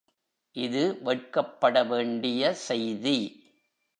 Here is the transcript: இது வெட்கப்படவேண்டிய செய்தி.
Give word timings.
இது 0.55 0.97
வெட்கப்படவேண்டிய 1.03 2.51
செய்தி. 2.51 3.17